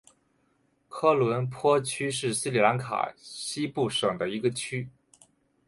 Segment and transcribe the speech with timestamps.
[0.89, 4.89] 科伦坡区是斯里兰卡西部省的一个区。